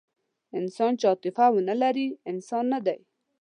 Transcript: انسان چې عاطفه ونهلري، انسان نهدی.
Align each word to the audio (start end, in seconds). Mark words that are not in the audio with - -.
انسان 0.59 0.91
چې 0.99 1.05
عاطفه 1.09 1.45
ونهلري، 1.53 2.07
انسان 2.31 2.63
نهدی. 2.73 2.99